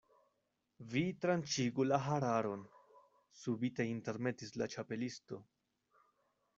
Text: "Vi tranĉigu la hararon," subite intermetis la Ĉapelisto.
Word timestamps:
"Vi 0.93 1.03
tranĉigu 1.25 1.85
la 1.91 2.01
hararon," 2.07 2.65
subite 3.45 3.89
intermetis 3.93 4.57
la 4.61 4.73
Ĉapelisto. 4.77 5.45